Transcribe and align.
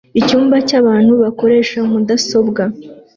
Icyumba 0.19 0.55
cyabantu 0.67 1.13
bakoresha 1.23 1.79
mudasobwa 1.91 2.61